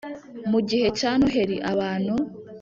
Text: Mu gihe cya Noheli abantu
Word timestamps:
Mu 0.51 0.59
gihe 0.69 0.87
cya 0.99 1.11
Noheli 1.19 1.57
abantu 1.71 2.13